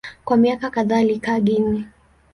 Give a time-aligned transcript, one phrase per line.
[0.25, 1.83] Kwa miaka kadhaa alikaa Guinea.